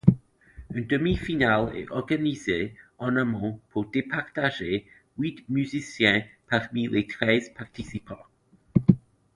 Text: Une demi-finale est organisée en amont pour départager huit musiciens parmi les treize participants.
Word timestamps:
Une 0.73 0.87
demi-finale 0.87 1.75
est 1.77 1.91
organisée 1.91 2.75
en 2.97 3.15
amont 3.17 3.59
pour 3.69 3.85
départager 3.91 4.87
huit 5.19 5.47
musiciens 5.47 6.23
parmi 6.49 6.87
les 6.87 7.05
treize 7.05 7.53
participants. 7.53 8.25